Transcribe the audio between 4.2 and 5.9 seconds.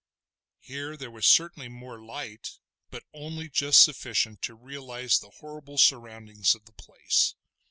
to realise the horrible